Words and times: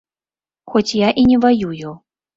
Хоць 0.71 0.97
я 1.01 1.11
і 1.25 1.29
не 1.33 1.37
ваюю. 1.45 1.89